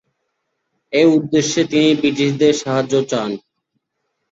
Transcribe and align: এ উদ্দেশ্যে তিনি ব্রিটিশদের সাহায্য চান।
এ 0.93 1.01
উদ্দেশ্যে 1.15 1.61
তিনি 1.71 1.89
ব্রিটিশদের 1.95 2.53
সাহায্য 2.61 2.93
চান। 3.11 3.29